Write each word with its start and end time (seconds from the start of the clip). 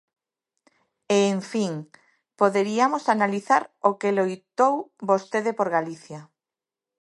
E, 1.17 1.17
en 1.33 1.41
fin, 1.51 1.73
poderiamos 2.39 3.03
analizar 3.15 3.63
o 3.89 3.91
que 3.99 4.15
loitou 4.17 4.75
vostede 5.09 5.51
por 5.57 5.67
Galicia. 5.77 6.19